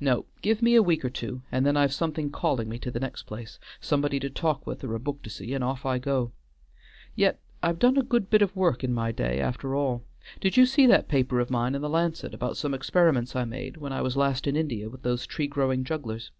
No, 0.00 0.24
give 0.40 0.62
me 0.62 0.74
a 0.74 0.82
week 0.82 1.04
or 1.04 1.10
two, 1.10 1.42
and 1.52 1.66
then 1.66 1.76
I've 1.76 1.92
something 1.92 2.30
calling 2.30 2.66
me 2.66 2.78
to 2.78 2.90
the 2.90 2.98
next 2.98 3.24
place; 3.24 3.58
somebody 3.78 4.18
to 4.20 4.30
talk 4.30 4.66
with 4.66 4.82
or 4.82 4.94
a 4.94 4.98
book 4.98 5.20
to 5.20 5.28
see, 5.28 5.52
and 5.52 5.62
off 5.62 5.84
I 5.84 5.98
go. 5.98 6.32
Yet, 7.14 7.40
I've 7.62 7.78
done 7.78 7.98
a 7.98 8.02
good 8.02 8.30
bit 8.30 8.40
of 8.40 8.56
work 8.56 8.82
in 8.82 8.94
my 8.94 9.12
day 9.12 9.38
after 9.38 9.74
all. 9.74 10.02
Did 10.40 10.56
you 10.56 10.64
see 10.64 10.86
that 10.86 11.08
paper 11.08 11.40
of 11.40 11.50
mine 11.50 11.74
in 11.74 11.82
the 11.82 11.90
'Lancet' 11.90 12.32
about 12.32 12.56
some 12.56 12.72
experiments 12.72 13.36
I 13.36 13.44
made 13.44 13.76
when 13.76 13.92
I 13.92 14.00
was 14.00 14.16
last 14.16 14.46
in 14.46 14.56
India 14.56 14.88
with 14.88 15.02
those 15.02 15.26
tree 15.26 15.46
growing 15.46 15.84
jugglers? 15.84 16.30